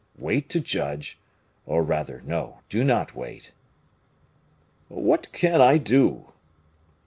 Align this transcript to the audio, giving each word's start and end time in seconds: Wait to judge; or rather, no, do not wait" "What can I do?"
Wait 0.17 0.49
to 0.49 0.59
judge; 0.59 1.19
or 1.67 1.83
rather, 1.83 2.21
no, 2.25 2.61
do 2.69 2.83
not 2.83 3.13
wait" 3.13 3.51
"What 5.09 5.31
can 5.31 5.61
I 5.61 5.77
do?" 5.77 6.31